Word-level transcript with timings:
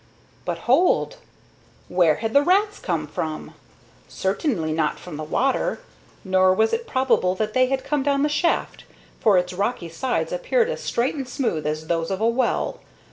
But 0.45 0.57
hold! 0.65 1.17
Where 1.87 2.15
had 2.15 2.33
the 2.33 2.41
rats 2.41 2.79
come 2.79 3.05
from? 3.05 3.53
Certainly 4.07 4.73
not 4.73 4.97
from 4.97 5.15
the 5.15 5.23
water, 5.23 5.79
nor 6.23 6.55
was 6.55 6.73
it 6.73 6.87
probable 6.87 7.35
that 7.35 7.53
they 7.53 7.67
had 7.67 7.83
come 7.83 8.01
down 8.01 8.23
the 8.23 8.27
shaft, 8.27 8.83
for 9.19 9.37
its 9.37 9.53
rocky 9.53 9.89
sides 9.89 10.31
appeared 10.31 10.69
as 10.71 10.81
straight 10.81 11.13
and 11.13 11.29
smooth 11.29 11.67
as 11.67 11.85
those 11.85 12.09
of 12.09 12.19
a 12.19 12.25
well. 12.27 12.79